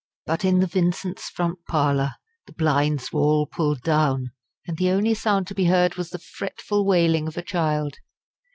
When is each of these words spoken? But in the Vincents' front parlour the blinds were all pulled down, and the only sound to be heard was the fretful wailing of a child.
But 0.25 0.43
in 0.43 0.57
the 0.61 0.65
Vincents' 0.65 1.29
front 1.29 1.59
parlour 1.67 2.15
the 2.47 2.53
blinds 2.53 3.13
were 3.13 3.19
all 3.21 3.45
pulled 3.45 3.81
down, 3.83 4.31
and 4.65 4.77
the 4.77 4.89
only 4.89 5.13
sound 5.13 5.45
to 5.49 5.53
be 5.53 5.65
heard 5.65 5.93
was 5.93 6.09
the 6.09 6.17
fretful 6.17 6.87
wailing 6.87 7.27
of 7.27 7.37
a 7.37 7.43
child. 7.43 7.99